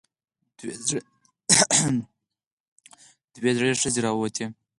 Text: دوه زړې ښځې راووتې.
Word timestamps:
دوه 3.39 3.51
زړې 3.59 3.71
ښځې 3.81 3.99
راووتې. 4.05 4.45